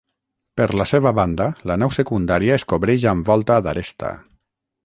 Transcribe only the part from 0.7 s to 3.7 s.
la seva banda la nau secundària es cobreix amb Volta